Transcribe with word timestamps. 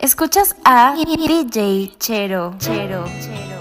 Escuchas 0.00 0.54
a 0.64 0.94
DJ 0.94 1.92
Chero. 1.98 2.54
Chero. 2.60 3.04
Chero. 3.20 3.57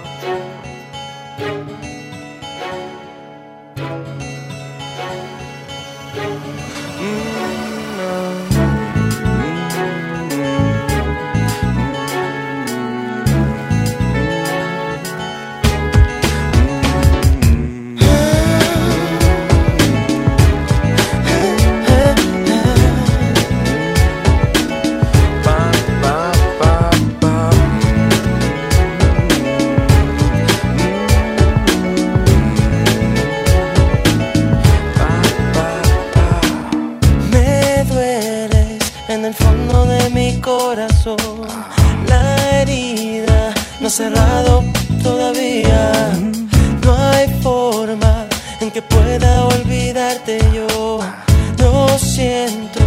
Lo 50.88 52.00
siento, 52.00 52.80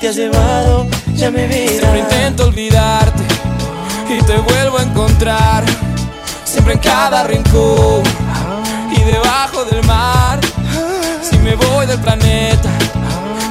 te 0.00 0.08
has 0.08 0.16
llevado 0.16 0.88
ya 1.14 1.30
mi 1.30 1.46
vida. 1.46 1.78
Siempre 1.78 2.00
intento 2.00 2.46
olvidarte 2.46 3.22
y 4.10 4.20
te 4.24 4.36
vuelvo 4.38 4.78
a 4.78 4.82
encontrar. 4.82 5.64
Siempre 6.44 6.74
en 6.74 6.80
cada 6.80 7.22
rincón 7.22 8.02
y 8.90 9.00
debajo 9.04 9.64
del 9.66 9.84
mar. 9.86 10.40
Si 11.22 11.38
me 11.38 11.54
voy 11.54 11.86
del 11.86 12.00
planeta, 12.00 12.68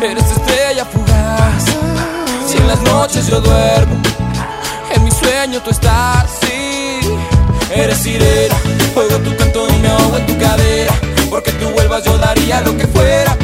eres 0.02 0.26
estrella 0.26 0.84
fugaz. 0.84 1.64
Si 2.46 2.58
en 2.58 2.68
las 2.68 2.82
noches 2.82 3.26
yo 3.28 3.40
duermo, 3.40 3.96
en 4.94 5.02
mi 5.02 5.12
sueño 5.12 5.62
tú 5.62 5.70
estás. 5.70 6.26
Sí, 6.42 7.00
eres 7.74 8.00
sirena, 8.00 8.56
oigo 8.96 9.18
tu 9.20 9.34
canto 9.38 9.66
y 9.70 9.78
me 9.78 9.88
ahogo 9.88 10.18
en 10.18 10.26
tu 10.26 10.38
cadera. 10.38 10.94
Porque 11.30 11.54
tú 11.54 11.70
vuelvas 11.70 12.04
yo 12.04 12.18
daría 12.18 12.60
lo 12.62 12.78
que 12.78 12.86
fuera. 12.86 13.38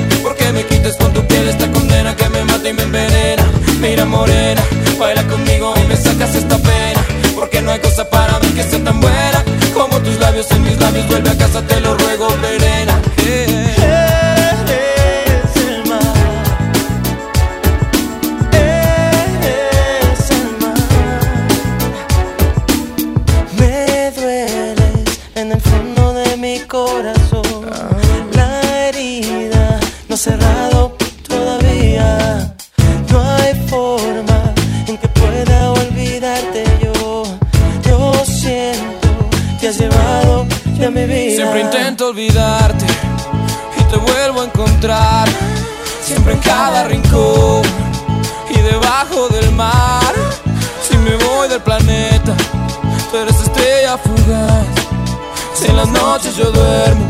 Me 0.60 0.66
quites 0.66 0.98
con 0.98 1.14
tu 1.14 1.26
piel 1.26 1.48
esta 1.48 1.72
condena 1.72 2.14
que 2.18 2.28
me 2.28 2.44
mata 2.44 2.68
y 2.68 2.74
me 2.74 2.84
envenena. 2.84 3.46
Mira 3.80 4.04
morena, 4.04 4.62
baila 5.00 5.26
conmigo 5.26 5.74
y 5.82 5.88
me 5.88 5.96
sacas 5.96 6.36
esta 6.36 6.58
pena. 6.58 7.02
Porque 7.34 7.62
no 7.62 7.72
hay 7.72 7.80
cosa 7.80 8.10
para 8.10 8.38
mí 8.40 8.50
que 8.50 8.64
sea 8.64 8.84
tan 8.84 9.00
buena 9.00 9.42
como 9.74 10.02
tus 10.02 10.20
labios 10.20 10.52
en 10.52 10.64
mis 10.66 10.78
labios. 10.78 11.08
Vuelve 11.08 11.30
a 11.30 11.38
casa, 11.38 11.62
te 11.62 11.80
lo 11.80 11.96
ruego, 11.98 12.28
verena. 12.42 13.02
Eres 13.26 13.80
el 15.62 15.88
mar. 15.88 16.02
Me 23.58 24.12
dueles 24.12 25.20
en 25.36 25.54
el 25.54 25.62
fondo 25.62 26.14
de 26.16 26.36
mi 26.36 26.60
corazón. 26.68 27.59
Cerrado 30.20 30.98
todavía. 31.30 32.54
No 33.10 33.22
hay 33.22 33.54
forma 33.70 34.54
en 34.86 34.98
que 34.98 35.08
pueda 35.08 35.72
olvidarte 35.72 36.66
yo. 36.84 37.24
Yo 37.86 38.26
siento, 38.26 39.08
te 39.62 39.70
has 39.70 39.80
llevado 39.80 40.46
ya 40.78 40.90
mi 40.90 41.06
vida. 41.06 41.36
Siempre 41.36 41.62
intento 41.62 42.10
olvidarte 42.10 42.86
y 43.78 43.84
te 43.84 43.96
vuelvo 43.96 44.42
a 44.42 44.46
encontrar. 44.46 45.30
Siempre 46.04 46.34
en 46.34 46.40
cada 46.40 46.84
rincón 46.84 47.62
y 48.50 48.60
debajo 48.60 49.30
del 49.30 49.50
mar. 49.54 50.14
Si 50.86 50.98
me 50.98 51.16
voy 51.16 51.48
del 51.48 51.62
planeta, 51.62 52.36
tú 53.10 53.18
eres 53.18 53.40
estrella 53.40 53.98
fugaz. 53.98 54.66
Si 55.54 55.68
en 55.68 55.78
las 55.78 55.88
noches 55.88 56.36
yo 56.36 56.52
duermo, 56.52 57.10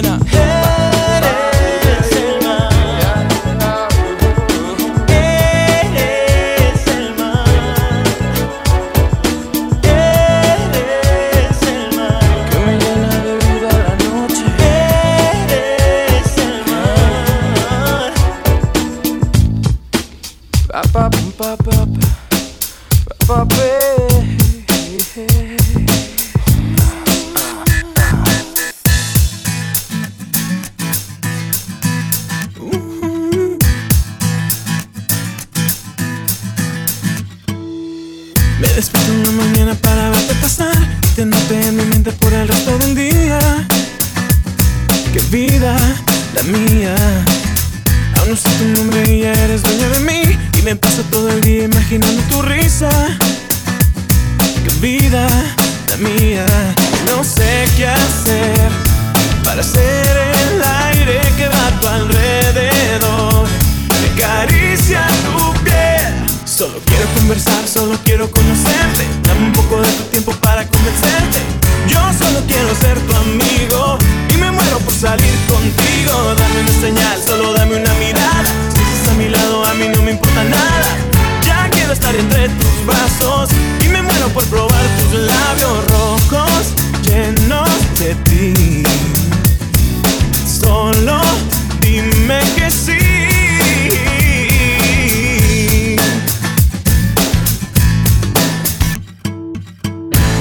Mía. 55.97 56.45
No 57.07 57.23
sé 57.23 57.65
qué 57.75 57.87
hacer 57.87 58.69
para 59.43 59.63
ser 59.63 60.17
el 60.43 60.61
aire 60.61 61.21
que 61.37 61.47
va 61.47 61.67
a 61.67 61.79
tu 61.79 61.87
alrededor. 61.87 63.47
Me 64.01 64.09
acaricia 64.13 65.05
tu 65.25 65.53
piel. 65.63 66.13
Solo 66.45 66.79
quiero 66.85 67.05
conversar, 67.15 67.67
solo 67.67 67.97
quiero 68.03 68.29
conocerte. 68.31 69.05
Dame 69.23 69.45
un 69.47 69.53
poco 69.53 69.81
de 69.81 69.91
tu 69.91 70.03
tiempo 70.03 70.31
para 70.33 70.65
convencerte. 70.67 71.39
Yo 71.87 71.99
solo 72.17 72.41
quiero 72.47 72.73
ser 72.75 72.97
tu 72.99 73.15
amigo 73.15 73.97
y 74.29 74.37
me 74.37 74.51
muero 74.51 74.79
por 74.79 74.93
salir 74.93 75.35
contigo. 75.47 76.35
Dame 76.35 76.61
una 76.61 76.81
señal, 76.81 77.23
solo 77.25 77.53
dame 77.53 77.75
una 77.75 77.93
mirada. 77.95 78.43
Si 78.73 78.81
estás 78.81 79.13
a 79.13 79.17
mi 79.17 79.29
lado, 79.29 79.65
a 79.65 79.73
mí 79.73 79.87
no 79.93 80.01
me 80.03 80.11
importa 80.11 80.43
nada. 80.43 80.87
Ya 81.45 81.69
quiero 81.71 81.93
estar 81.93 82.15
entre 82.15 82.49
tus 82.49 82.85
brazos 82.85 83.49
por 84.33 84.43
probar 84.45 84.85
tus 84.97 85.19
labios 85.19 85.85
rojos 85.87 86.73
llenos 87.03 87.69
de 87.99 88.15
ti. 88.29 88.83
Solo 90.45 91.21
dime 91.81 92.39
que 92.55 92.71
sí. 92.71 92.97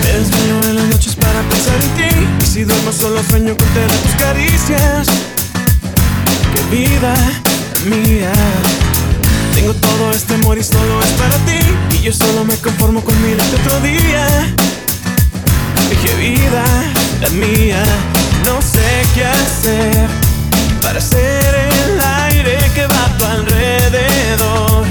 Desvelo 0.03 0.69
en 0.69 0.77
las 0.77 0.85
noches 0.87 1.17
para 1.17 1.41
pensar 1.43 1.75
en 1.83 1.91
ti. 1.97 2.29
Y 2.43 2.47
si 2.47 2.65
duermo 2.65 2.93
solo 2.93 3.23
sueño 3.29 3.57
con 3.57 3.69
tener 3.69 3.91
tus 3.91 4.13
caricias. 4.13 5.09
Qué 6.55 6.77
vida 6.77 7.15
mía. 7.87 8.33
Tengo 9.55 9.75
todo 9.75 10.13
este 10.13 10.35
amor 10.35 10.59
y 10.59 10.63
solo 10.63 11.03
es 11.03 11.11
para 11.11 11.37
ti. 11.39 11.90
Yo 12.03 12.15
solo 12.15 12.45
me 12.45 12.57
conformo 12.57 13.05
con 13.05 13.15
mirarte 13.23 13.57
otro 13.57 13.81
día. 13.81 14.27
Qué 16.03 16.15
vida 16.15 16.65
la 17.21 17.29
mía, 17.29 17.83
no 18.47 18.63
sé 18.63 19.03
qué 19.15 19.27
hacer 19.27 20.09
para 20.81 20.99
ser 20.99 21.55
el 21.55 22.01
aire 22.25 22.57
que 22.75 22.87
va 22.87 23.05
a 23.05 23.19
tu 23.19 23.25
alrededor 23.27 24.87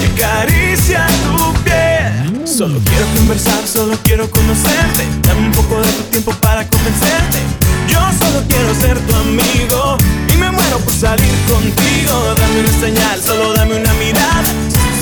y 0.00 0.12
acaricia 0.12 1.04
tu 1.24 1.52
piel. 1.64 2.46
Solo 2.46 2.78
quiero 2.84 3.06
conversar, 3.16 3.66
solo 3.66 3.98
quiero 4.04 4.30
conocerte. 4.30 5.04
Dame 5.22 5.46
un 5.48 5.52
poco 5.52 5.80
de 5.80 5.90
tu 5.90 6.02
tiempo 6.04 6.32
para 6.40 6.64
convencerte. 6.68 7.40
Yo 7.88 7.98
solo 8.20 8.44
quiero 8.48 8.72
ser 8.76 9.00
tu 9.00 9.14
amigo 9.16 9.96
y 10.32 10.36
me 10.36 10.48
muero 10.52 10.78
por 10.78 10.94
salir 10.94 11.34
contigo. 11.48 12.34
Dame 12.38 12.60
una 12.60 12.80
señal, 12.80 13.20
solo 13.20 13.52
dame 13.52 13.80
una 13.80 13.92
mirada 13.94 14.81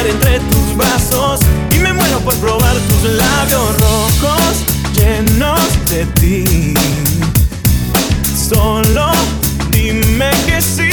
entre 0.00 0.40
tus 0.40 0.76
brazos 0.76 1.40
y 1.70 1.78
me 1.78 1.92
muero 1.92 2.18
por 2.20 2.34
probar 2.36 2.74
tus 2.74 3.10
labios 3.10 3.80
rojos 3.80 4.64
llenos 4.94 5.60
de 5.90 6.06
ti. 6.20 6.74
Solo 8.34 9.12
dime 9.70 10.30
que 10.46 10.60
sí. 10.60 10.91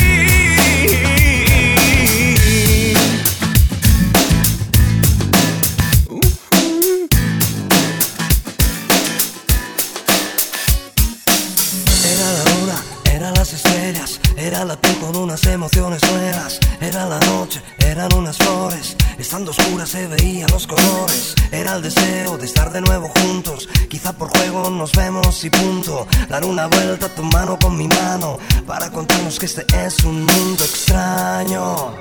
Y 25.44 25.50
punto. 25.50 26.07
Dar 26.27 26.44
una 26.45 26.68
vuelta 26.68 27.07
a 27.07 27.09
tu 27.09 27.24
mano 27.24 27.57
con 27.59 27.77
mi 27.77 27.88
mano, 27.88 28.38
para 28.65 28.89
contarnos 28.91 29.39
que 29.39 29.45
este 29.45 29.65
es 29.86 30.03
un 30.03 30.25
mundo 30.25 30.63
extraño. 30.63 31.94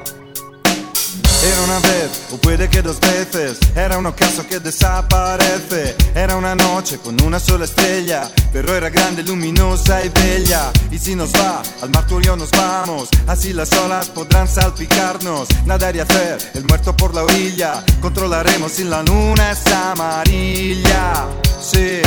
Era 1.41 1.63
una 1.63 1.79
vez, 1.79 2.11
o 2.33 2.37
puede 2.37 2.69
que 2.69 2.83
dos 2.83 2.99
veces, 2.99 3.59
era 3.77 3.97
un 3.97 4.07
ocaso 4.07 4.45
que 4.47 4.59
desaparece. 4.59 5.95
Era 6.15 6.37
una 6.37 6.57
noche 6.57 6.99
con 6.99 7.21
una 7.23 7.39
sola 7.39 7.65
estrella, 7.65 8.29
pero 8.53 8.75
era 8.75 8.91
grande, 8.91 9.23
luminosa 9.23 10.05
y 10.05 10.09
bella. 10.09 10.73
Y 10.91 10.99
si 10.99 11.15
nos 11.15 11.33
va, 11.33 11.63
al 11.81 11.91
mar 11.91 12.07
tú 12.09 12.19
y 12.21 12.25
yo 12.25 12.37
nos 12.37 12.51
vamos, 12.51 13.09
así 13.29 13.53
las 13.53 13.73
olas 13.75 14.09
podrán 14.09 14.49
salpicarnos. 14.49 15.49
Nadar 15.65 15.95
y 15.95 16.01
hacer 16.01 16.39
el 16.55 16.65
muerto 16.65 16.97
por 16.97 17.15
la 17.15 17.23
orilla, 17.23 17.85
controlaremos 18.01 18.73
si 18.73 18.83
la 18.83 19.05
luna 19.05 19.53
es 19.53 19.65
amarilla. 19.73 21.29
Sí. 21.61 22.03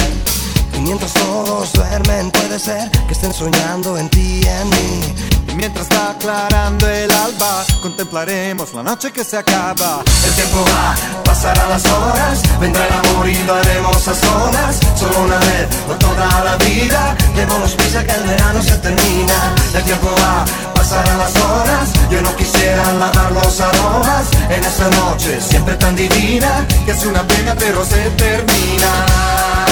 Mientras 0.83 1.13
todos 1.13 1.74
duermen, 1.74 2.31
puede 2.31 2.57
ser 2.60 2.89
que 3.07 3.13
estén 3.13 3.33
soñando 3.33 3.98
en 3.98 4.10
ti 4.10 4.42
y 4.44 4.48
en 4.48 4.69
mí. 4.69 5.13
Y 5.48 5.54
mientras 5.54 5.88
va 5.89 6.12
aclarando 6.12 6.89
el 6.89 7.12
alba, 7.12 7.63
contemplaremos 7.81 8.74
la 8.74 8.81
noche 8.83 9.12
que 9.12 9.24
se 9.24 9.38
acaba. 9.38 10.01
El 10.25 10.33
tiempo 10.33 10.66
va, 10.66 10.95
pasarán 11.24 11.69
las 11.69 11.86
horas, 11.86 12.42
vendrá 12.60 12.88
el 12.88 12.94
amor 12.94 13.30
y 13.30 13.44
lo 13.44 13.54
haremos 13.54 14.07
a 14.07 14.16
solas. 14.16 14.80
Solo 14.98 15.24
una 15.25 15.38
vez, 15.38 15.68
no 15.88 15.95
toda 15.95 16.44
la 16.44 16.57
vida, 16.57 17.16
démonos 17.36 17.72
prisa 17.74 18.04
que 18.04 18.12
el 18.12 18.24
verano 18.24 18.62
se 18.62 18.75
termina. 18.77 19.54
El 19.75 19.84
tiempo 19.84 20.10
va, 20.19 20.45
pasarán 20.74 21.18
las 21.19 21.36
horas, 21.36 21.89
yo 22.10 22.22
no 22.22 22.36
quisiera 22.36 22.92
lavar 22.94 23.31
los 23.31 23.62
aromas 23.62 24.27
en 24.50 24.63
esta 24.63 24.89
noche 24.89 25.39
siempre 25.42 25.75
tan 25.75 25.95
divina, 25.95 26.66
Que 26.86 26.92
es 26.92 27.06
una 27.06 27.22
pena 27.27 27.56
pero 27.57 27.86
se 27.86 28.10
termina. 28.12 29.71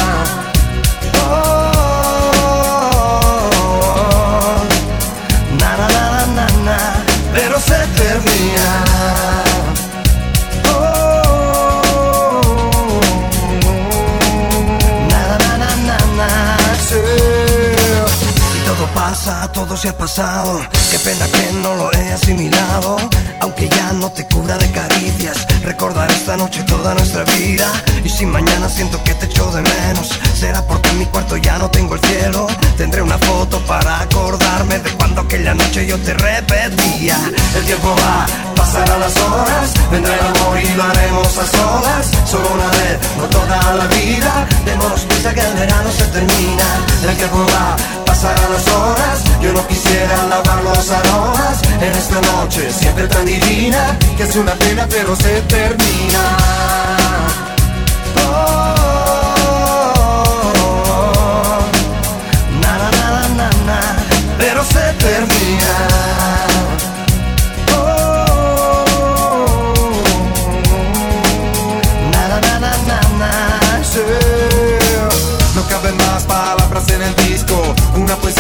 Pero 7.34 7.60
se 7.60 7.88
termina. 7.96 9.29
Todo 19.30 19.38
pasa, 19.38 19.52
todo 19.52 19.78
se 19.78 19.90
ha 19.90 19.98
pasado. 19.98 20.60
Qué 20.92 21.00
pena 21.00 21.28
que 21.28 21.54
no 21.62 21.76
lo 21.76 21.92
he 21.94 22.14
asimilado. 22.14 22.98
Aunque 23.42 23.70
ya 23.70 23.94
no 23.94 24.12
te 24.12 24.26
cubra 24.28 24.58
de 24.58 24.70
caricias, 24.72 25.46
recordar 25.64 26.10
esta 26.12 26.36
noche 26.36 26.64
toda 26.64 26.94
nuestra 26.94 27.24
vida. 27.24 27.72
Y 28.04 28.10
si 28.10 28.26
mañana 28.26 28.68
siento 28.70 29.02
que 29.04 29.14
te 29.14 29.26
echo 29.26 29.52
de 29.52 29.62
menos, 29.62 30.10
será 30.34 30.62
porque 30.66 30.90
en 30.90 31.00
mi 31.00 31.06
cuarto 31.06 31.38
ya 31.38 31.58
no 31.58 31.70
tengo 31.70 31.96
el 31.96 32.02
cielo. 32.02 32.48
Tendré 32.78 33.02
una 33.02 33.18
foto 33.18 33.60
para 33.66 34.02
acordarme 34.02 34.80
de 34.80 34.92
cuando 34.92 35.22
aquella 35.22 35.54
noche 35.54 35.86
yo 35.86 35.98
te 36.00 36.14
repetía. 36.14 37.18
El 37.56 37.66
tiempo 37.66 37.96
va, 37.96 38.26
pasarán 38.60 39.00
las 39.00 39.16
horas, 39.18 39.74
vendrá 39.90 40.14
el 40.14 40.26
amor 40.28 40.60
y 40.62 40.70
lo 40.76 40.84
haremos 40.84 41.38
a 41.38 41.46
solas. 41.58 42.12
Solo 42.26 42.48
una 42.54 42.70
vez, 42.80 42.98
no 43.18 43.26
toda 43.28 43.74
la 43.80 43.88
vida. 43.88 44.32
Démonos 44.66 45.02
prisa 45.02 45.34
que 45.34 45.42
el 45.42 45.54
verano 45.54 45.90
se 45.92 46.06
termina. 46.08 46.68
El 47.08 47.16
tiempo 47.16 47.46
va, 47.54 47.76
pasarán 48.06 48.52
las 48.52 48.68
horas. 48.68 49.18
Yo 49.42 49.54
no 49.54 49.66
quisiera 49.68 50.24
lavar 50.28 50.62
los 50.64 50.92
aromas 50.92 51.62
en 51.82 51.94
esta 51.94 52.20
noche 52.34 52.70
siempre 52.74 53.08
tan 53.08 53.26
divina 53.26 53.98
Que 54.18 54.24
es 54.24 54.36
una 54.36 54.54
pena 54.56 54.86
pero 54.90 55.16
se 55.16 55.42
termina. 55.44 57.09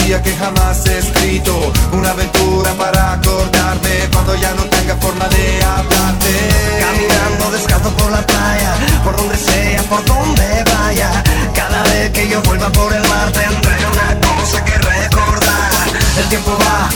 Poesía 0.09 0.21
que 0.23 0.35
jamás 0.35 0.85
he 0.87 0.97
escrito, 0.97 1.71
una 1.91 2.11
aventura 2.11 2.73
para 2.73 3.13
acordarme 3.13 4.09
cuando 4.11 4.35
ya 4.35 4.53
no 4.55 4.63
tenga 4.63 4.95
forma 4.95 5.27
de 5.27 5.63
hablarte. 5.63 6.31
Caminando 6.79 7.51
descalzo 7.51 7.89
por 7.91 8.11
la 8.11 8.21
playa, 8.25 8.73
por 9.03 9.15
donde 9.15 9.37
sea, 9.37 9.81
por 9.83 10.03
donde 10.05 10.63
vaya. 10.63 11.23
Cada 11.53 11.83
vez 11.83 12.11
que 12.11 12.27
yo 12.27 12.41
vuelva 12.43 12.69
por 12.69 12.91
el 12.93 13.01
mar 13.07 13.31
tendré 13.31 13.77
una 13.85 14.27
cosa 14.27 14.65
que 14.65 14.77
recordar. 14.77 15.71
El 16.17 16.29
tiempo 16.29 16.57
va, 16.57 16.89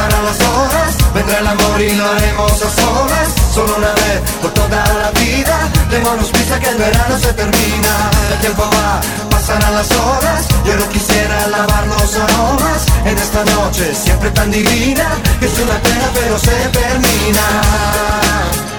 pasarán 0.00 0.24
las 0.24 0.40
horas, 0.40 0.96
vendrá 1.14 1.38
el 1.40 1.46
amor 1.46 1.80
y 1.80 1.94
lo 1.94 2.10
haremos 2.10 2.52
a 2.52 2.70
solas. 2.70 3.28
Solo 3.52 3.76
una 3.76 3.92
vez 3.92 4.20
por 4.40 4.50
toda 4.52 4.82
la 4.94 5.10
vida, 5.20 5.68
démonos 5.90 6.30
prisa 6.30 6.58
que 6.58 6.68
el 6.68 6.76
verano 6.76 7.18
se 7.18 7.32
termina. 7.34 8.10
El 8.32 8.38
tiempo 8.38 8.62
va, 8.62 9.00
pasarán 9.30 9.74
las 9.74 9.90
horas, 9.90 10.46
yo 10.64 10.76
no 10.76 10.88
quisiera 10.88 11.46
lavar 11.48 11.86
los 11.86 12.14
aromas 12.16 12.86
en 13.04 13.18
esta 13.18 13.44
noche 13.44 13.94
siempre 13.94 14.30
tan 14.30 14.50
divina, 14.50 15.06
que 15.38 15.46
es 15.46 15.58
una 15.58 15.78
pena 15.82 16.08
pero 16.14 16.38
se 16.38 16.56
termina. 16.72 18.69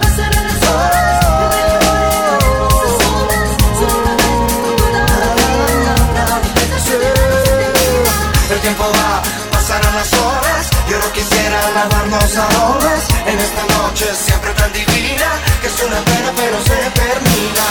En 11.84 13.40
esta 13.40 13.64
noche 13.76 14.06
siempre 14.14 14.52
tan 14.54 14.72
divina, 14.72 15.30
que 15.62 15.68
es 15.68 15.84
una 15.84 16.00
pena 16.02 16.32
pero 16.36 16.62
se 16.62 16.78
termina. 16.94 17.66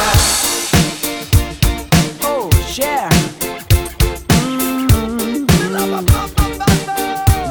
Oh, 2.25 2.51
yeah. 2.75 3.09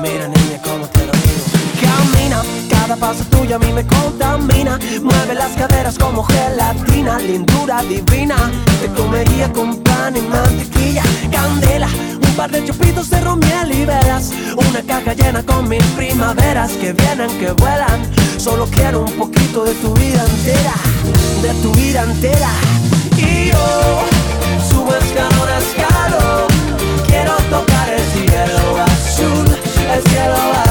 Mira, 0.02 0.28
niña, 0.28 0.62
cómo 0.62 0.86
te 0.88 1.06
lo 1.06 1.14
digo. 1.14 1.46
Camina, 1.80 2.42
cada 2.70 2.98
paso 2.98 3.24
tuyo 3.32 3.56
a 3.56 3.60
mí 3.60 3.72
me 3.72 3.88
contamina. 3.88 4.78
Mueve 5.02 5.36
las 5.36 5.52
caderas 5.52 5.98
como 5.98 6.24
gelatina, 6.24 7.20
lindura 7.20 7.84
divina. 7.84 8.36
Te 8.82 8.88
comería 9.02 9.50
con 9.54 9.82
pan 9.82 10.18
y 10.18 10.22
mantequilla, 10.22 11.04
candela. 11.32 11.88
Un 11.88 12.36
par 12.36 12.52
de 12.52 12.66
chupitos 12.66 13.10
de 13.10 13.22
velas. 13.22 13.49
Una 14.80 14.88
caja 14.88 15.14
llena 15.14 15.44
con 15.44 15.68
mil 15.68 15.84
primaveras 15.98 16.72
que 16.72 16.94
vienen, 16.94 17.30
que 17.38 17.52
vuelan. 17.52 18.00
Solo 18.38 18.66
quiero 18.68 19.02
un 19.02 19.12
poquito 19.12 19.66
de 19.66 19.74
tu 19.74 19.94
vida 19.96 20.24
entera, 20.24 20.74
de 21.42 21.54
tu 21.62 21.74
vida 21.74 22.04
entera. 22.04 22.50
Y 23.18 23.50
yo 23.50 24.06
subo 24.70 24.96
escalón 24.96 25.50
a 25.50 25.58
escalón. 25.58 26.48
Quiero 27.10 27.34
tocar 27.50 27.90
el 27.90 28.04
cielo 28.14 28.82
azul, 28.82 29.48
el 29.94 30.04
cielo 30.10 30.36
azul. 30.36 30.69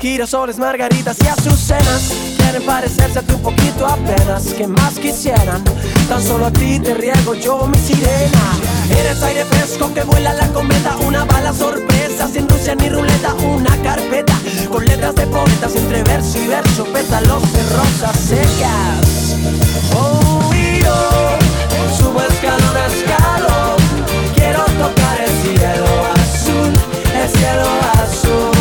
Girasoles, 0.00 0.58
margaritas 0.58 1.16
y 1.24 1.26
azucenas 1.26 2.12
quieren 2.36 2.62
parecerse 2.62 3.18
a 3.18 3.22
ti 3.22 3.32
un 3.34 3.42
poquito 3.42 3.86
apenas 3.86 4.54
que 4.54 4.66
más 4.66 4.94
quisieran 4.94 5.62
tan 6.08 6.22
solo 6.22 6.46
a 6.46 6.50
ti 6.50 6.78
te 6.78 6.94
riego 6.94 7.34
yo 7.34 7.66
mi 7.66 7.78
sirena. 7.78 8.56
Eres 8.90 9.22
aire 9.22 9.44
fresco 9.44 9.92
que 9.92 10.02
vuela 10.02 10.32
la 10.34 10.46
cometa 10.48 10.96
una 11.06 11.24
bala 11.24 11.52
sorpresa 11.52 12.28
sin 12.28 12.48
Rusia 12.48 12.74
ni 12.74 12.88
ruleta 12.88 13.34
una 13.34 13.76
carpeta 13.82 14.34
con 14.70 14.84
letras 14.86 15.14
de 15.16 15.26
poetas 15.26 15.74
entre 15.76 16.02
verso 16.04 16.38
y 16.38 16.46
verso 16.46 16.84
pétalos 16.84 17.42
de 17.52 17.62
rosas 17.76 18.16
secas. 18.18 19.36
Oh 19.94 20.50
yo 20.80 21.38
subo 21.98 22.22
escalón 22.22 22.76
a 22.76 22.86
escalón 22.86 23.76
quiero 24.34 24.64
tocar 24.64 25.20
el 25.20 25.34
cielo 25.42 25.86
azul 26.14 26.72
el 27.20 27.28
cielo 27.28 27.66
azul 28.02 28.57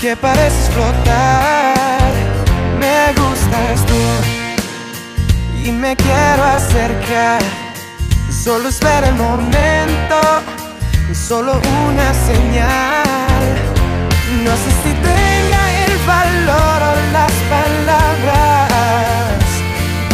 que 0.00 0.16
pareces 0.16 0.70
flotar. 0.70 2.12
Me 2.78 3.12
gustas 3.20 3.84
tú 3.86 4.02
y 5.62 5.70
me 5.70 5.94
quiero 5.94 6.42
acercar. 6.44 7.42
Solo 8.30 8.70
espera 8.70 9.08
el 9.08 9.14
momento, 9.16 10.18
solo 11.12 11.60
una 11.86 12.14
señal. 12.14 13.48
No 14.44 14.52
sé 14.62 14.70
si 14.82 14.92
tenga 15.08 15.62
el 15.84 15.94
valor 16.06 16.82
o 16.90 17.12
las 17.12 17.32
palabras 17.54 18.70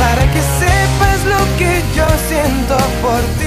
para 0.00 0.22
que 0.32 0.40
sepas 0.60 1.18
lo 1.32 1.40
que 1.58 1.82
yo 1.94 2.06
siento 2.28 2.76
por 3.02 3.20
ti. 3.38 3.45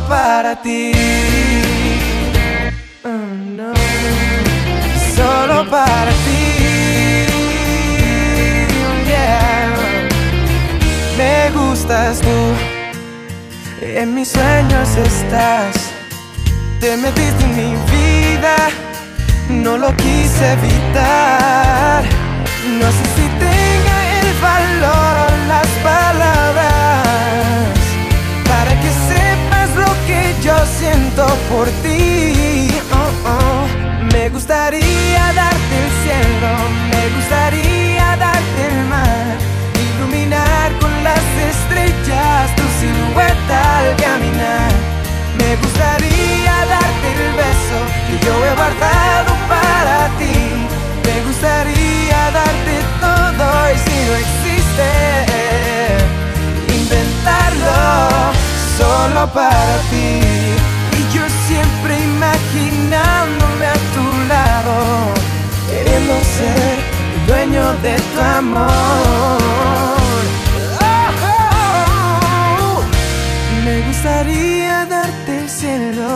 Para 0.00 0.54
ti. 0.62 0.92
Oh, 3.04 3.08
no. 3.56 3.72
Solo 5.14 5.68
para 5.70 6.10
ti. 6.10 6.66
Me 11.16 11.50
gustas 11.50 12.20
tú, 12.20 12.54
en 13.80 14.14
mis 14.14 14.28
sueños 14.28 14.88
estás. 14.96 15.74
Te 16.78 16.94
metiste 16.98 17.44
en 17.44 17.56
mi 17.56 17.74
vida, 17.90 18.56
no 19.48 19.78
lo 19.78 19.96
quise 19.96 20.52
evitar. 20.52 22.04
No 22.80 22.86
sé 22.96 23.04
si 23.16 23.26
tenga 23.38 23.96
el 24.20 24.28
valor 24.42 25.32
o 25.32 25.48
las 25.48 25.68
palabras 25.82 26.35
para 59.24 59.76
ti. 59.90 60.20
Y 60.98 61.14
yo 61.14 61.24
siempre 61.48 61.92
imaginándome 62.12 63.66
a 63.66 63.78
tu 63.94 64.04
lado, 64.28 64.76
queriendo 65.70 66.14
ser 66.36 66.76
dueño 67.26 67.64
de 67.82 67.94
tu 68.12 68.20
amor. 68.20 69.46
Me 73.64 73.80
gustaría 73.86 74.86
darte 74.86 75.38
el 75.38 75.48
cielo. 75.48 76.10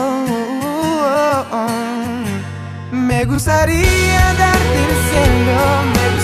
Me 2.91 3.25
gustaría 3.25 4.23
darte 4.43 4.77
el 4.89 4.95
cielo, 5.09 5.59
me 5.95 6.20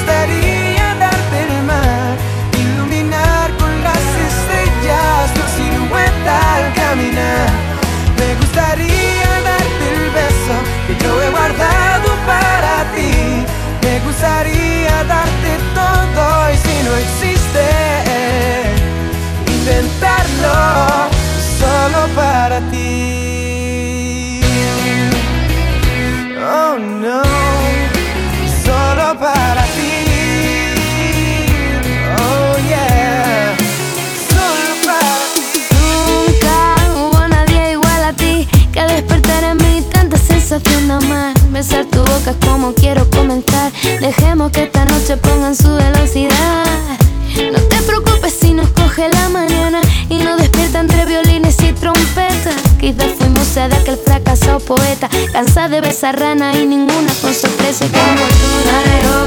cansada 55.37 55.69
de 55.69 55.81
besar 55.81 56.19
rana 56.19 56.51
y 56.55 56.65
ninguna 56.65 57.13
con 57.21 57.31
sorpresa. 57.31 57.85
Como 57.85 58.25
tú 58.39 58.49
no 58.65 58.81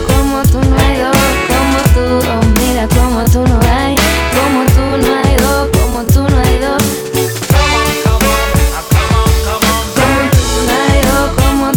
como 0.09 0.43
tú 0.43 0.59
no 0.69 0.77
hay 0.77 0.99
dos, 0.99 1.17
como 1.47 1.79
tú, 1.95 2.03
oh 2.29 2.43
mira 2.59 2.89
como 2.89 3.23
tú 3.27 3.41
no 3.47 3.61
hay, 3.71 3.95
como 4.35 4.65
tú 4.75 4.85
no 5.07 5.11
hay 5.23 5.37
dos, 5.37 5.69
como 5.79 6.03
tú 6.07 6.23
no 6.29 6.37
hay 6.43 6.59
dos. 6.59 6.83
Como 9.95 10.21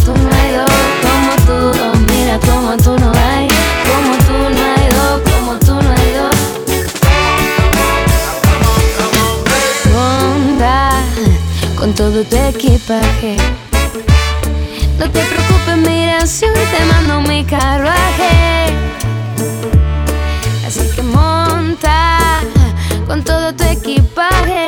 tú 0.04 0.12
no 0.20 0.32
hay 0.34 0.50
dos, 0.56 0.66
como 1.06 1.32
tú 1.46 1.56
oh 1.84 1.96
mira 2.08 2.36
como 2.40 2.72
tú 2.78 2.92
no 2.98 3.12
hay, 3.14 3.48
como 3.86 4.14
tú 4.26 4.36
no 4.50 4.62
hay 4.74 4.86
dos, 4.98 5.16
como 5.30 5.52
tú 5.60 5.74
no 5.74 5.92
hay 5.92 6.10
dos. 6.18 6.36
Monta 9.94 11.04
con 11.78 11.94
todo 11.94 12.24
tu 12.24 12.36
equipaje. 12.36 13.38
No 15.04 15.10
te 15.10 15.20
preocupes, 15.20 15.78
mira, 15.86 16.20
canción 16.20 16.52
y 16.52 16.78
te 16.78 16.86
mando 16.86 17.20
mi 17.28 17.44
carruaje. 17.44 18.74
Así 20.66 20.80
que 20.96 21.02
monta 21.02 22.40
con 23.06 23.22
todo 23.22 23.54
tu 23.54 23.66
equipaje 23.66 24.66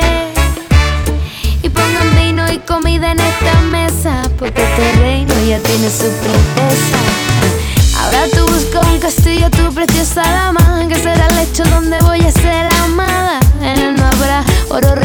y 1.62 1.70
pongan 1.70 2.14
vino 2.16 2.52
y 2.52 2.58
comida 2.58 3.12
en 3.12 3.18
esta 3.18 3.60
mesa, 3.70 4.30
porque 4.38 4.62
este 4.62 4.92
reino 5.00 5.32
ya 5.48 5.58
tiene 5.60 5.88
su 5.88 6.10
princesa. 6.20 6.98
Ahora 7.98 8.26
tú 8.34 8.44
buscas 8.52 8.86
un 8.88 8.98
castillo, 8.98 9.50
tu 9.50 9.72
preciosa 9.72 10.20
dama, 10.20 10.86
que 10.86 10.96
será 10.96 11.28
el 11.28 11.36
lecho 11.36 11.64
donde 11.64 11.96
voy 12.00 12.20
a 12.20 12.30
ser 12.30 12.68
amada. 12.84 13.40
En 13.62 13.78
él 13.78 13.96
no 13.96 14.04
habrá 14.04 14.44
oro, 14.68 14.96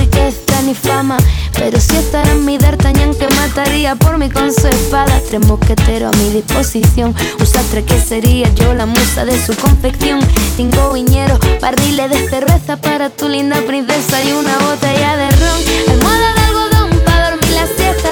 mí 4.22 4.30
con 4.30 4.54
su 4.54 4.68
espada. 4.68 5.20
Tres 5.28 5.46
mosqueteros 5.48 6.14
a 6.14 6.18
mi 6.18 6.30
disposición, 6.30 7.16
un 7.40 7.46
sastre 7.46 7.84
que 7.84 8.00
sería 8.00 8.54
yo 8.54 8.74
la 8.76 8.86
musa 8.86 9.26
de 9.26 9.36
su 9.44 9.56
confección. 9.56 10.20
Cinco 10.56 10.94
viñeros, 10.94 11.40
barriles 11.60 12.10
de 12.12 12.30
cerveza 12.30 12.78
para 12.78 13.10
tu 13.10 13.28
linda 13.28 13.58
princesa 13.66 14.24
y 14.24 14.32
una 14.34 14.58
botella 14.60 15.18
de 15.18 15.28
ron. 15.32 15.60
Almohada 15.90 16.34
de 16.36 16.42
algodón 16.42 16.90
para 17.04 17.32
dormir 17.32 17.52
la 17.52 17.66
siesta. 17.66 18.10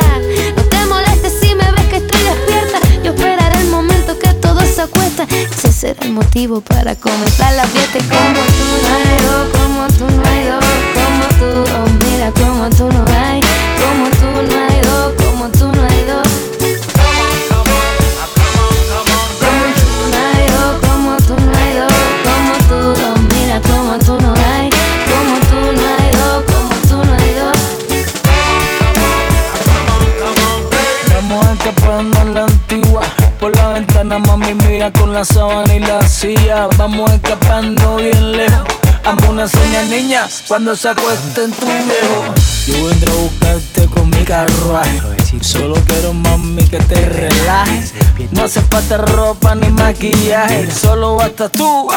No 0.57 0.63
te 0.63 0.85
molestes 0.87 1.33
si 1.41 1.53
me 1.53 1.71
ves 1.71 1.85
que 1.91 1.97
estoy 1.97 2.21
despierta. 2.23 2.79
Yo 3.03 3.11
esperaré 3.13 3.61
el 3.61 3.67
momento 3.67 4.17
que 4.17 4.33
todo 4.33 4.61
se 4.61 4.81
acuesta. 4.81 5.27
Ese 5.29 5.71
será 5.71 6.01
el 6.01 6.13
motivo 6.13 6.61
para 6.61 6.95
comenzar 6.95 7.53
la 7.53 7.67
fiesta. 7.67 7.99
Como 7.99 8.41
tú 8.57 8.67
no 8.81 8.89
hay 8.95 9.17
dos, 9.27 9.45
como 9.59 9.87
tú 9.97 10.05
no 10.15 10.23
hay 10.27 10.43
dos, 10.47 10.65
como 10.97 11.25
tú, 11.39 11.71
oh 11.77 11.89
mira 12.03 12.31
como 12.31 12.69
tú 12.71 12.85
no 12.91 13.05
hay, 13.15 13.41
como 13.77 14.09
tú 14.09 14.18
con 34.91 35.13
la 35.13 35.25
sábana 35.25 35.75
y 35.75 35.79
la 35.79 36.07
silla. 36.07 36.67
Vamos 36.77 37.11
escapando 37.11 37.97
bien 37.97 38.31
lejos. 38.31 38.67
Amo 39.05 39.29
una 39.29 39.47
seña 39.47 39.83
niña 39.83 40.27
cuando 40.47 40.75
se 40.75 40.89
acuesta 40.89 41.43
en 41.43 41.51
tu 41.51 41.65
viejo. 41.65 42.33
Yo 42.67 42.85
vendré 42.85 43.11
a 43.11 43.15
buscarte 43.15 43.85
con 43.87 44.09
mi 44.09 44.23
carruaje. 44.23 45.01
Solo 45.41 45.75
quiero, 45.85 46.13
mami, 46.13 46.63
que 46.65 46.77
te 46.77 47.05
relajes. 47.05 47.93
No 48.31 48.43
hace 48.43 48.61
falta 48.61 48.97
ropa 48.97 49.55
ni 49.55 49.69
maquillaje. 49.69 50.69
Solo 50.71 51.15
basta 51.15 51.49
tú 51.49 51.89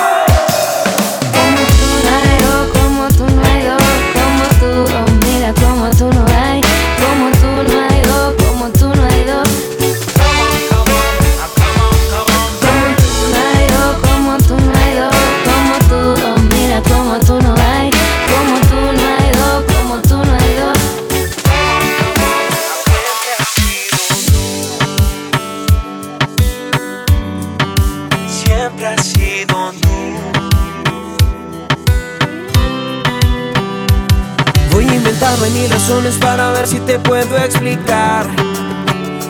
razones 35.82 36.14
para 36.18 36.52
ver 36.52 36.68
si 36.68 36.78
te 36.78 36.96
puedo 37.00 37.36
explicar 37.38 38.24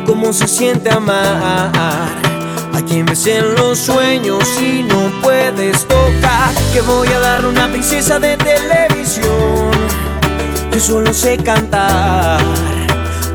cómo 0.04 0.34
se 0.34 0.46
siente 0.46 0.90
amar. 0.90 1.72
A 2.74 2.82
quien 2.86 3.06
ves 3.06 3.26
en 3.26 3.54
los 3.54 3.78
sueños 3.78 4.44
y 4.60 4.82
no 4.82 5.10
puedes 5.22 5.88
tocar. 5.88 6.52
Que 6.74 6.82
voy 6.82 7.08
a 7.08 7.20
darle 7.20 7.48
una 7.48 7.68
princesa 7.68 8.18
de 8.18 8.36
televisión. 8.36 9.70
Que 10.70 10.78
solo 10.78 11.14
sé 11.14 11.38
cantar. 11.38 12.42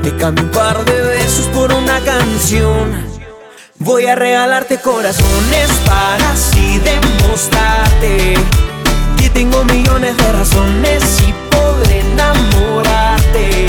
Te 0.04 0.16
cambio 0.16 0.44
un 0.44 0.52
par 0.52 0.86
de 0.86 1.02
besos 1.02 1.48
por 1.48 1.74
una 1.74 2.00
canción. 2.02 3.04
Voy 3.80 4.06
a 4.06 4.16
regalarte 4.16 4.78
corazones 4.78 5.72
para 5.88 6.34
así 6.34 6.80
demostrarte 6.80 8.36
que 9.18 9.30
tengo 9.32 9.64
millones 9.64 10.16
de 10.18 10.32
razones 10.34 11.04
y 11.28 11.47
enamorarte. 13.38 13.68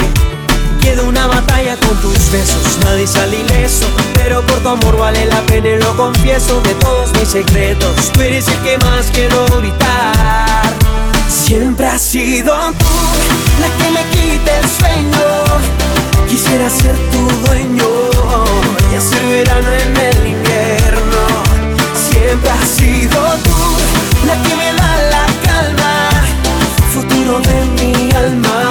Queda 0.81 1.02
una 1.02 1.26
batalla 1.26 1.76
con 1.76 1.96
tus 2.00 2.31
besos, 2.31 2.78
nadie 2.85 3.07
sale 3.07 3.40
ileso, 3.40 3.87
pero 4.14 4.42
por 4.46 4.59
tu 4.61 4.68
amor 4.68 4.98
vale 4.98 5.24
la 5.26 5.40
pena 5.42 5.68
lo 5.81 5.96
confieso 5.96 6.61
de 6.62 6.74
todos 6.74 7.12
mis 7.18 7.28
secretos. 7.28 8.11
Tú 8.12 8.20
eres 8.22 8.48
el 8.48 8.59
que 8.61 8.78
más 8.78 9.07
quiero 9.12 9.44
gritar. 9.59 10.72
Siempre 11.28 11.87
has 11.87 12.02
sido 12.02 12.54
tú 12.78 12.87
la 13.61 13.68
que 13.78 13.90
me 13.90 14.04
quita 14.11 14.59
el 14.59 14.68
sueño. 14.68 15.18
Quisiera 16.28 16.68
ser 16.70 16.94
tu 17.11 17.46
dueño 17.46 17.88
y 18.92 18.94
hacer 18.96 19.24
verano 19.26 19.68
en 19.72 19.96
el 19.96 20.26
invierno. 20.26 21.22
Siempre 22.11 22.50
has 22.50 22.68
sido 22.68 23.20
tú 23.44 24.26
la 24.26 24.35
que 24.42 24.57
me 24.57 24.72
da 24.74 24.96
la 25.11 25.26
calma, 25.46 26.11
futuro 26.92 27.40
de 27.40 27.64
mi 27.83 28.12
alma. 28.12 28.67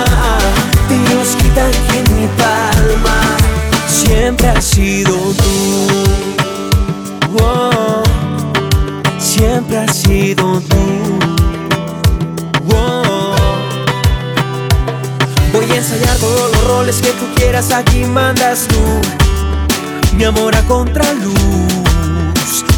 Contraluz. 20.68 21.38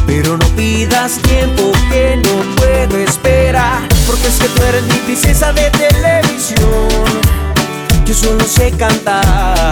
Pero 0.06 0.38
no 0.38 0.45
pidas 0.56 1.19
tiempo 1.23 1.71
que 1.89 2.17
no 2.17 2.56
puedo 2.56 2.97
esperar. 2.97 3.88
Porque 4.08 4.28
es 4.28 4.39
que 4.39 4.47
tú 4.49 4.63
eres 4.63 4.84
mi 4.84 4.97
princesa 4.99 5.52
de 5.54 5.69
televisión. 5.71 6.88
Yo 8.06 8.13
solo 8.13 8.43
sé 8.45 8.71
cantar. 8.71 9.71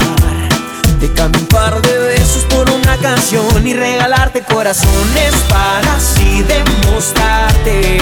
Te 0.99 1.11
cambio 1.13 1.41
un 1.41 1.47
par 1.47 1.81
de 1.81 1.97
besos 1.99 2.43
por 2.45 2.69
una 2.71 2.97
canción 2.97 3.65
y 3.65 3.73
regalarte 3.73 4.43
corazones 4.43 5.33
para 5.47 5.95
así 5.95 6.43
demostrarte 6.43 7.99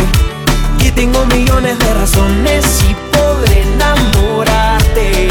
que 0.79 0.91
tengo 0.93 1.25
millones 1.25 1.77
de 1.79 1.93
razones 1.93 2.65
y 2.89 2.95
podré 3.15 3.63
enamorarte. 3.63 5.27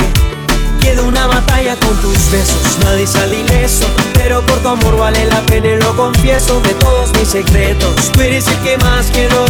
Queda 0.81 1.03
una 1.03 1.27
batalla 1.27 1.75
con 1.77 1.97
tus 2.03 2.31
besos, 2.31 2.79
nadie 2.85 3.07
sale 3.07 3.41
ileso, 3.41 3.87
pero 4.25 4.41
por 4.41 4.59
tu 4.61 4.69
amor 4.69 4.97
vale 4.97 5.23
la 5.27 5.41
pena 5.43 5.69
y 5.69 5.77
lo 5.77 5.95
confieso 5.97 6.59
de 6.63 6.73
todos 6.75 7.13
mis 7.19 7.29
secretos. 7.29 8.11
Tú 8.13 8.23
eres 8.23 8.49
el 8.49 8.59
que 8.61 8.79
más 8.79 9.11
quiero 9.13 9.44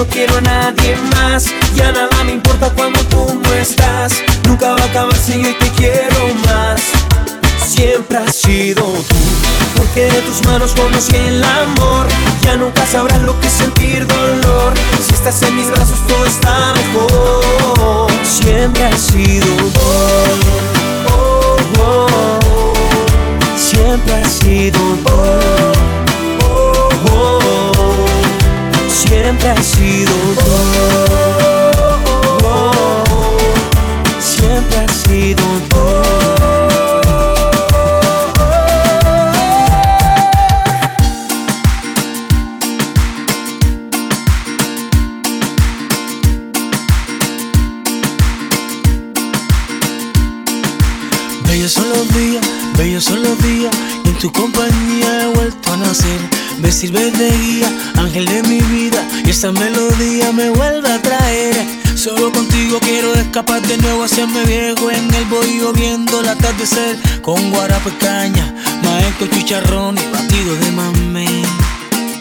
no 0.00 0.06
quiero 0.06 0.38
a 0.38 0.40
nadie 0.40 0.96
más. 1.14 1.44
Ya 1.74 1.92
nada 1.92 2.24
me 2.24 2.32
importa 2.32 2.70
cuando 2.70 3.00
tú 3.12 3.38
no 3.42 3.52
estás. 3.54 4.14
Nunca 4.48 4.72
va 4.72 4.82
a 4.82 4.84
acabar 4.86 5.14
si 5.14 5.42
yo 5.42 5.54
te 5.58 5.68
quiero 5.72 6.34
más. 6.46 6.80
Siempre 7.68 8.16
has 8.16 8.34
sido 8.34 8.82
tú. 8.82 9.16
Porque 9.76 10.04
de 10.04 10.22
tus 10.22 10.42
manos 10.46 10.72
conocí 10.72 11.16
el 11.16 11.44
amor. 11.44 12.06
Ya 12.42 12.56
nunca 12.56 12.86
sabrás 12.86 13.20
lo 13.22 13.38
que 13.40 13.50
sentir 13.50 14.06
dolor. 14.06 14.72
Si 15.06 15.12
estás 15.12 15.42
en 15.42 15.56
mis 15.56 15.70
brazos 15.70 15.98
todo 16.08 16.24
está 16.24 16.72
mejor. 16.80 18.10
Siempre 18.24 18.84
has 18.84 19.00
sido 19.00 19.46
tú. 19.46 19.80
Oh, 21.12 21.56
oh, 21.78 22.06
oh. 22.48 23.58
Siempre 23.58 24.14
has 24.14 24.32
sido 24.32 24.80
siempre 29.30 29.48
has. 29.48 30.69
Esta 59.40 59.52
melodía 59.52 60.32
me 60.32 60.50
vuelve 60.50 60.92
a 60.92 61.00
traer. 61.00 61.66
Solo 61.94 62.30
contigo 62.30 62.78
quiero 62.78 63.14
escapar 63.14 63.62
de 63.62 63.78
nuevo, 63.78 64.02
hacerme 64.02 64.44
viejo 64.44 64.90
en 64.90 65.14
el 65.14 65.24
bohío 65.24 65.72
viendo 65.72 66.20
el 66.20 66.28
atardecer. 66.28 66.98
Con 67.22 67.50
guarapo 67.50 67.88
caña, 67.98 68.54
maestro 68.82 69.28
chicharrón 69.28 69.96
y 69.96 70.06
batido 70.12 70.54
de 70.56 70.72
mamé. 70.72 71.42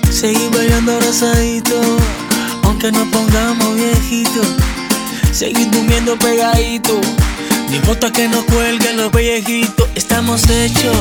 Seguir 0.10 0.50
bailando 0.52 0.94
abrazadito, 0.94 1.82
aunque 2.64 2.90
nos 2.90 3.10
pongamos 3.10 3.76
viejitos. 3.76 4.48
Seguir 5.34 5.70
durmiendo 5.72 6.18
pegadito. 6.18 7.02
No 7.70 7.76
importa 7.76 8.14
que 8.14 8.30
nos 8.30 8.46
cuelguen 8.46 8.96
los 8.96 9.12
pellejitos, 9.12 9.90
estamos 9.94 10.50
hechos 10.50 10.96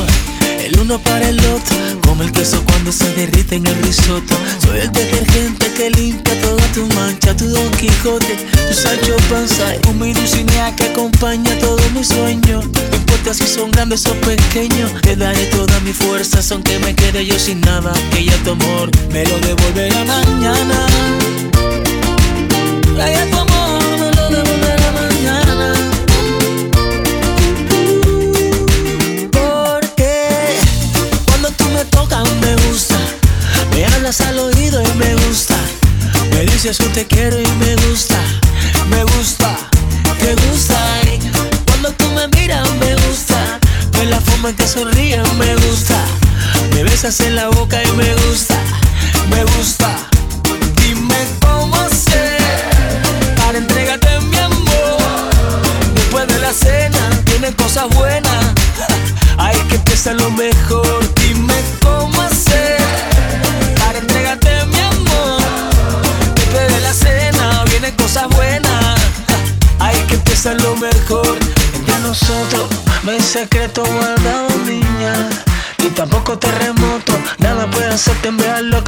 el 0.69 0.79
uno 0.79 0.99
para 0.99 1.29
el 1.29 1.39
otro, 1.39 1.75
como 2.01 2.23
el 2.23 2.31
queso 2.31 2.63
cuando 2.65 2.91
se 2.91 3.09
derrite 3.13 3.55
en 3.55 3.65
el 3.65 3.75
risotto. 3.83 4.35
Soy 4.63 4.79
el 4.79 4.91
detergente 4.91 5.71
que 5.73 5.89
limpia 5.89 6.39
toda 6.41 6.63
tu 6.73 6.85
mancha, 6.95 7.35
tu 7.35 7.47
Don 7.49 7.71
Quijote, 7.71 8.35
tu 8.67 8.73
Sancho 8.73 9.15
Panza, 9.29 9.73
un 9.89 9.99
minucinea 9.99 10.75
que 10.75 10.85
acompaña 10.85 11.57
todos 11.59 11.91
mis 11.91 12.07
sueños. 12.07 12.65
No 12.65 12.97
importa 12.97 13.33
si 13.33 13.47
son 13.47 13.71
grandes 13.71 14.05
o 14.05 14.13
pequeños, 14.15 14.91
te 15.01 15.15
daré 15.15 15.45
toda 15.45 15.79
mi 15.81 15.93
fuerza, 15.93 16.39
aunque 16.51 16.77
me 16.79 16.93
quede 16.95 17.25
yo 17.25 17.37
sin 17.39 17.61
nada, 17.61 17.93
que 18.11 18.25
ya 18.25 18.37
tu 18.43 18.51
amor 18.51 18.91
me 19.11 19.23
lo 19.25 19.39
devolverá 19.39 20.03
mañana. 20.05 20.85
Ya 22.97 23.25
tu 23.31 23.37
amor 23.39 23.68
hablas 34.09 34.21
al 34.21 34.39
oído 34.39 34.81
y 34.81 34.97
me 34.97 35.13
gusta. 35.27 35.55
Me 36.31 36.41
dices 36.45 36.79
que 36.79 36.85
te 36.85 37.05
quiero 37.05 37.39
y 37.39 37.47
me 37.59 37.75
gusta. 37.75 38.17
Me 38.89 39.03
gusta, 39.03 39.55
te 40.19 40.33
gusta. 40.47 40.75
Cuando 41.67 41.91
tú 41.91 42.05
me 42.15 42.27
miras 42.29 42.67
me 42.79 42.95
gusta. 42.95 43.59
De 43.91 44.05
la 44.05 44.19
forma 44.19 44.49
en 44.49 44.55
que 44.55 44.67
sonríes 44.67 45.33
me 45.33 45.55
gusta. 45.57 45.95
Me 46.73 46.83
besas 46.83 47.19
en 47.19 47.35
la 47.35 47.49
boca 47.49 47.83
y 47.83 47.91
me 47.91 48.15
gusta. 48.15 48.55
Me 49.29 49.43
gusta. 49.43 49.95
Dime 50.81 51.19
cómo 51.41 51.75
hacer 51.75 52.39
para 53.37 53.59
entregarte 53.59 54.19
mi 54.21 54.37
amor. 54.37 55.29
Después 55.93 56.27
de 56.27 56.39
la 56.39 56.51
cena 56.51 57.21
tienen 57.25 57.53
cosas 57.53 57.87
buenas. 57.89 58.55
Hay 59.37 59.57
que 59.69 59.75
empezar 59.75 60.15
lo 60.15 60.31
mejor. 60.31 60.48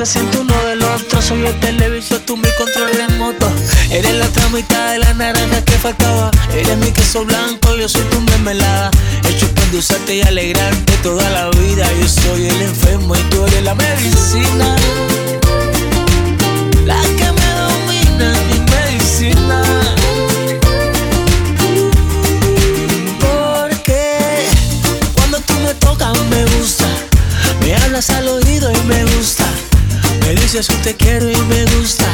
Que 0.02 0.06
siento 0.08 0.42
uno 0.42 0.56
del 0.66 0.82
otro. 0.82 1.22
Soy 1.22 1.46
el 1.46 1.60
televisor, 1.60 2.20
tú 2.22 2.36
mi 2.36 2.50
control 2.58 2.90
remoto. 2.92 3.48
Eres 3.92 4.16
la 4.16 4.26
otra 4.26 4.50
mitad 4.50 4.94
de 4.94 4.98
la 4.98 5.14
naranja 5.14 5.64
que 5.64 5.74
faltaba. 5.74 6.32
Eres 6.56 6.76
mi 6.78 6.92
queso 6.92 7.24
blanco, 7.24 7.76
yo 7.76 7.88
soy 7.88 8.02
tu 8.06 8.20
mermelada. 8.22 8.90
Hecho 9.30 9.48
para 9.54 9.78
usarte 9.78 10.16
y 10.16 10.22
alegrarte 10.24 10.94
toda 11.04 11.30
la 11.30 11.52
vida. 11.52 11.88
Yo 12.00 12.08
soy 12.08 12.48
el 12.48 12.62
enfermo 12.62 13.16
y 13.16 13.20
tú 13.30 13.46
eres 13.46 13.64
la 13.64 13.76
medicina. 13.76 14.76
La 16.86 17.00
que 17.18 17.32
me 17.40 17.50
domina, 17.62 18.34
mi 18.48 18.60
medicina. 18.72 19.62
Porque 23.20 24.48
cuando 25.14 25.40
tú 25.42 25.54
me 25.64 25.76
tocas 25.76 26.18
me 26.32 26.44
gusta. 26.58 26.88
Me 27.60 27.76
hablas 27.76 28.10
al 28.10 28.28
oído 28.30 28.72
y 28.72 28.78
me 28.88 29.06
gusta. 29.06 29.46
Me 30.34 30.38
dices 30.40 30.66
que 30.66 30.76
te 30.76 30.96
quiero 30.96 31.30
y 31.30 31.36
me 31.36 31.66
gusta. 31.76 32.06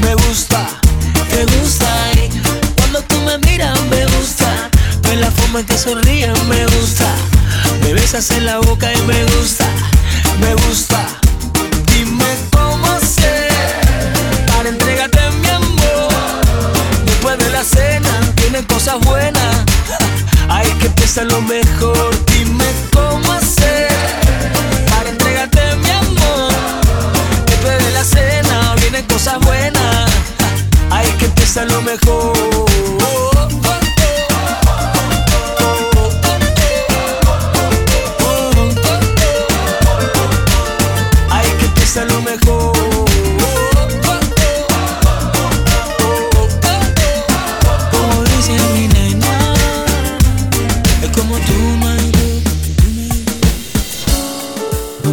Me 0.00 0.14
gusta, 0.14 0.66
te 1.28 1.44
gusta. 1.58 1.86
Y 2.14 2.30
cuando 2.76 3.02
tú 3.02 3.20
me 3.26 3.36
miras 3.46 3.78
me 3.90 4.06
gusta. 4.06 4.70
De 5.02 5.16
la 5.16 5.30
forma 5.30 5.60
en 5.60 5.66
que 5.66 5.76
sonríes 5.76 6.44
me 6.44 6.64
gusta. 6.64 7.14
Me 7.82 7.92
besas 7.92 8.30
en 8.30 8.46
la 8.46 8.56
boca 8.56 8.90
y 8.94 9.02
me 9.02 9.22
gusta. 9.36 9.61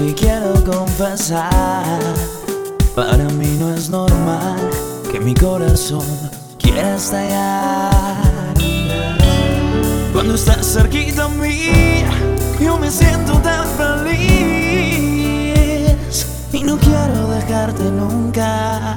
Hoy 0.02 0.14
quiero 0.14 0.54
confesar, 0.64 2.00
para 2.96 3.26
mí 3.26 3.58
no 3.60 3.74
es 3.74 3.90
normal 3.90 4.56
que 5.12 5.20
mi 5.20 5.34
corazón 5.34 6.06
quiera 6.58 6.96
estallar. 6.96 8.54
Cuando 10.14 10.36
estás 10.36 10.66
cerquita 10.72 11.26
a 11.26 11.28
mí, 11.28 12.06
yo 12.62 12.78
me 12.78 12.90
siento 12.90 13.34
tan 13.40 13.66
feliz 13.78 14.16
y 16.54 16.64
no 16.64 16.78
quiero 16.78 17.28
dejarte 17.32 17.84
nunca. 17.84 18.96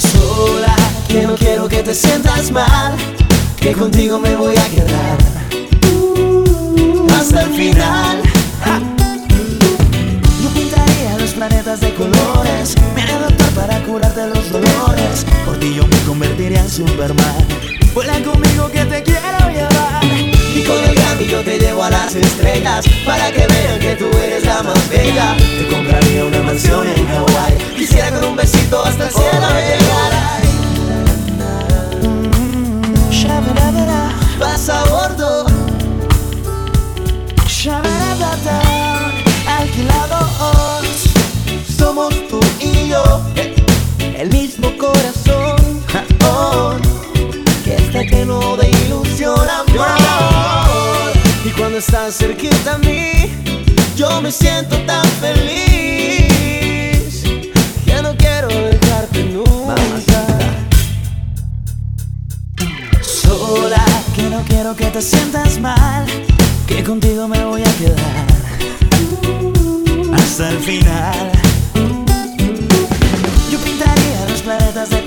Sola, 0.00 0.74
que 1.06 1.22
no 1.22 1.36
quiero 1.36 1.68
que 1.68 1.84
te 1.84 1.94
sientas 1.94 2.50
mal, 2.50 2.92
que 3.56 3.72
contigo 3.72 4.18
me 4.18 4.34
voy 4.34 4.56
a 4.56 4.68
quedar 4.68 5.25
hasta 7.26 7.42
el 7.42 7.54
final. 7.54 8.22
Ja. 8.62 8.80
Yo 10.42 10.48
pintaría 10.50 11.18
los 11.18 11.30
planetas 11.32 11.80
de 11.80 11.92
colores, 11.94 12.74
me 12.94 13.02
haré 13.02 13.14
doctor 13.14 13.50
para 13.50 13.82
curarte 13.82 14.28
los 14.28 14.52
dolores. 14.52 15.26
Por 15.44 15.58
ti 15.58 15.74
yo 15.74 15.86
me 15.88 15.98
convertiría 16.06 16.60
en 16.60 16.70
Superman. 16.70 17.44
Vuela 17.94 18.22
conmigo 18.22 18.70
que 18.70 18.84
te 18.84 19.02
quiero 19.02 19.50
llevar. 19.50 20.04
Y 20.54 20.62
con 20.62 20.78
el 20.84 20.94
Gandhi 20.94 21.26
yo 21.26 21.42
te 21.42 21.58
llevo 21.58 21.82
a 21.82 21.90
las 21.90 22.14
estrellas 22.14 22.86
para 23.04 23.32
que 23.32 23.44
vean 23.46 23.80
que 23.80 23.96
tú 23.96 24.06
eres 24.18 24.44
la 24.44 24.62
más 24.62 24.88
bella. 24.88 25.36
Te 25.36 25.74
compraría 25.74 26.24
una 26.24 26.42
mansión 26.42 26.86
en 26.86 27.08
Hawaii. 27.08 27.56
Quisiera 27.76 28.10
con 28.10 28.24
un 28.30 28.36
besito 28.36 28.84
hasta 28.84 29.04
el 29.08 29.10
cielo 29.10 29.48
llegar. 29.50 30.35
Cuando 51.76 51.78
estás 51.78 52.16
cerquita 52.16 52.74
a 52.74 52.78
mí 52.78 53.30
Yo 53.96 54.22
me 54.22 54.32
siento 54.32 54.76
tan 54.86 55.04
feliz. 55.20 57.22
Que 57.84 58.00
no 58.02 58.16
quiero 58.16 58.48
dejarte 58.48 59.24
nunca. 59.24 59.74
Sola, 63.02 63.84
que 64.14 64.22
no 64.22 64.40
quiero 64.48 64.74
que 64.74 64.86
te 64.86 65.02
sientas 65.02 65.60
mal, 65.60 66.06
que 66.66 66.82
contigo 66.82 67.28
me 67.28 67.44
voy 67.44 67.62
a 67.62 67.72
quedar. 67.76 68.26
Hasta 70.14 70.48
el 70.50 70.58
final. 70.58 71.30
Yo 73.50 73.58
pintaría 73.58 74.26
los 74.30 74.40
planetas 74.42 74.90
de 74.90 75.04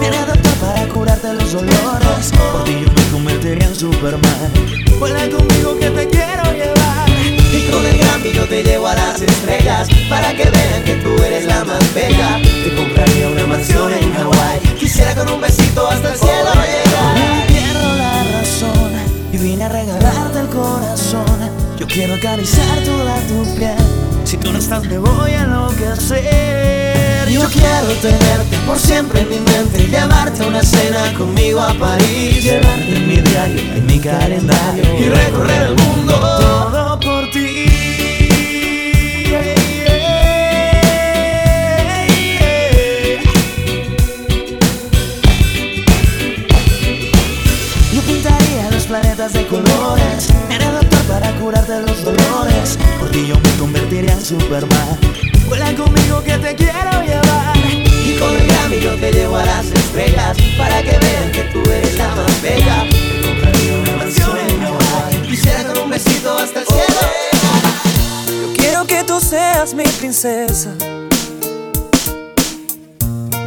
me 0.00 0.08
haré 0.08 0.18
doctor 0.26 0.54
para 0.54 0.88
curarte 0.88 1.32
los 1.34 1.52
dolores. 1.52 2.32
Por 2.52 2.64
ti 2.64 2.72
yo 2.72 2.92
me 2.92 3.10
convertiría 3.12 3.12
convertiría 3.12 3.68
en 3.68 3.74
Superman. 3.76 4.50
Vuela 4.98 5.28
conmigo 5.30 5.78
que 5.78 5.90
te 5.90 6.08
quiero 6.08 6.42
llevar. 6.52 7.08
Y 7.08 7.70
con 7.70 7.86
el 7.86 7.98
Grammy 7.98 8.32
yo 8.32 8.44
te 8.48 8.64
llevo 8.64 8.88
a 8.88 8.94
las 8.94 9.20
estrellas 9.20 9.88
para 10.08 10.34
que 10.34 10.50
vean 10.50 10.82
que 10.84 10.94
tú 10.96 11.10
eres 11.22 11.44
la 11.44 11.64
más 11.64 11.94
bella. 11.94 12.40
Te 12.42 12.74
compraría 12.74 13.28
una 13.28 13.46
mansión 13.46 13.92
en 13.92 14.12
Hawái. 14.12 14.58
Quisiera 14.80 15.14
con 15.14 15.30
un 15.30 15.40
besito 15.40 15.86
hasta 15.86 16.12
el 16.12 16.18
cielo 16.18 16.50
llegar. 16.54 17.46
Pierdo 17.46 17.96
la 17.96 18.24
razón 18.32 18.92
y 19.32 19.38
vine 19.38 19.64
a 19.64 19.68
regalarte 19.68 20.40
el 20.40 20.48
corazón. 20.48 21.38
Yo 21.78 21.86
quiero 21.86 22.14
acariciar 22.14 22.78
toda 22.84 23.14
tu 23.28 23.54
piel. 23.56 23.76
Si 24.24 24.36
tú 24.36 24.52
no 24.52 24.58
estás 24.58 24.82
me 24.86 24.98
voy 24.98 25.30
a 25.30 25.42
enloquecer. 25.42 26.71
Yo 27.42 27.48
quiero 27.48 27.88
tenerte 28.00 28.56
por 28.68 28.78
siempre 28.78 29.22
en 29.22 29.28
mi 29.28 29.40
mente 29.40 29.88
Llevarte 29.88 30.44
a 30.44 30.46
una 30.46 30.62
cena 30.62 31.12
conmigo 31.18 31.58
a 31.60 31.74
París. 31.74 32.44
Llevarte 32.44 32.96
en 32.96 33.08
mi 33.08 33.16
diario, 33.16 33.60
en 33.74 33.84
mi 33.84 33.98
calendario 33.98 34.84
Y 34.96 35.08
recorrer 35.08 35.62
el 35.62 35.74
mundo. 35.74 36.20
Todo 36.20 37.00
por 37.00 37.30
ti. 37.32 37.64
Yo 47.92 48.02
pintaría 48.02 48.70
los 48.70 48.84
planetas 48.84 49.32
de 49.32 49.46
colores 49.48 50.28
Era 50.48 50.70
doctor 50.70 51.02
para 51.08 51.32
curarte 51.40 51.80
los 51.80 52.04
dolores. 52.04 52.78
Por 53.00 53.10
ti 53.10 53.26
yo 53.26 53.34
me 53.34 53.50
convertiría 53.58 54.12
en 54.12 54.24
Superman. 54.24 54.96
Vuela 55.48 55.74
conmigo 55.74 56.22
que 56.22 56.38
te 56.38 56.54
quiero 56.54 56.91
con 58.22 58.36
el 58.36 58.80
yo 58.80 58.94
te 58.96 59.12
llevo 59.12 59.36
a 59.36 59.44
las 59.44 59.66
estrellas 59.66 60.36
Para 60.56 60.82
que 60.82 60.98
vean 60.98 61.32
que 61.32 61.42
tú 61.52 61.60
eres 61.70 61.96
la 61.96 62.14
más 62.14 62.42
bella 62.42 62.86
Te 62.88 63.74
una 63.80 63.96
mansión 63.96 64.38
en 64.38 65.22
Quisiera 65.22 65.64
con 65.64 65.78
un 65.78 65.90
besito 65.90 66.38
hasta 66.38 66.60
el 66.60 66.66
cielo 66.66 67.00
Yo 68.26 68.52
quiero 68.56 68.86
que 68.86 69.04
tú 69.04 69.20
seas 69.20 69.74
mi 69.74 69.84
princesa 69.84 70.70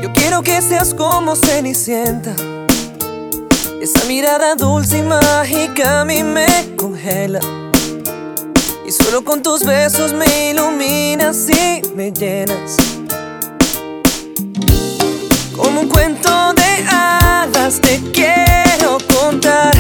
Yo 0.02 0.14
quiero 0.14 0.42
que 0.44 0.62
seas 0.62 0.94
como 0.94 1.36
Cenicienta 1.36 2.36
esa 3.82 4.04
mirada 4.06 4.56
dulce 4.56 4.98
y 4.98 5.02
mágica 5.04 6.02
a 6.02 6.06
mí 6.06 6.24
me 6.24 6.48
congela. 6.76 7.40
Y 8.84 8.92
solo 8.92 9.24
con 9.24 9.44
tus 9.44 9.64
besos 9.64 10.12
me 10.12 10.50
iluminas 10.50 11.48
y 11.50 11.84
me 11.96 12.12
llenas. 12.12 12.85
Un 15.86 15.90
cuento 15.90 16.54
de 16.54 16.86
hadas 16.90 17.80
te 17.80 18.02
quiero 18.12 18.98
contar 19.20 19.72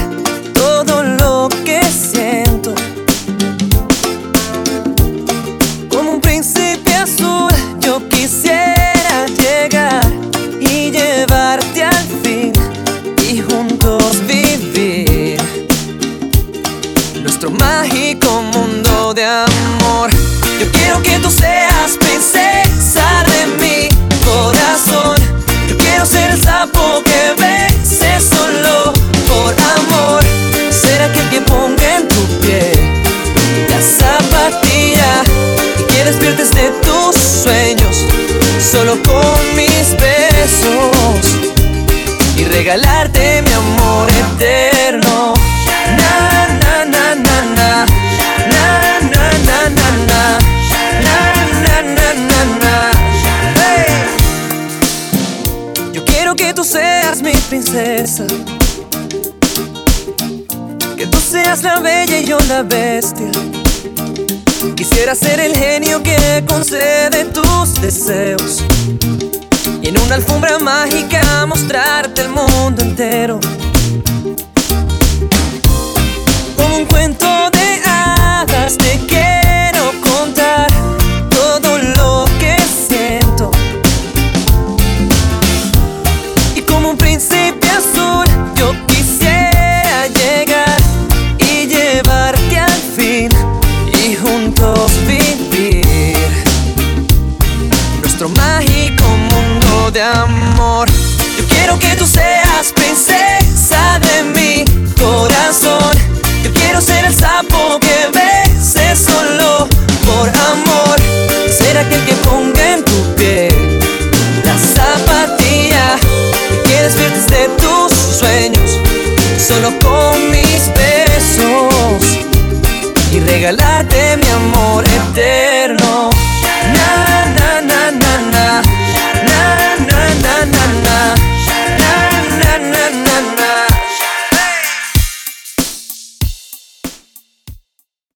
todo 0.54 1.04
lo 1.04 1.50
que 1.63 1.82
siento. 1.84 2.74
Como 5.89 6.12
un 6.12 6.22
príncipe 6.22 6.94
azul 6.94 7.52
yo 7.80 8.08
quisiera 8.10 9.26
llegar 9.39 10.12
y 10.60 10.91
llevarte 10.91 11.84
al 11.84 12.06
fin 12.24 12.54
y 13.28 13.41
juntos 13.41 14.22
vivir 14.28 15.41
nuestro 17.24 17.50
mágico 17.50 18.44
mundo 18.54 19.13
de 19.13 19.26
amor. 19.26 19.64
Bestia. 62.63 63.32
Quisiera 64.76 65.15
ser 65.15 65.39
el 65.39 65.56
genio 65.56 66.02
que 66.02 66.44
concede 66.48 67.26
tus 67.26 67.82
deseos. 67.82 68.63
Y 69.82 69.89
en 69.89 70.00
una 70.00 70.15
alfombra 70.15 70.58
mágica 70.60 71.46
mostrarte 71.46 72.22
el 72.22 72.30
mundo 72.30 72.82
entero. 72.82 73.39
Como 76.56 76.78
un 76.78 76.86
cuento 76.86 77.26
de 77.52 77.82
hadas 77.86 78.78
te 78.78 79.05